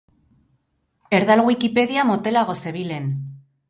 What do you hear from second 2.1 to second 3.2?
motelago zebilen.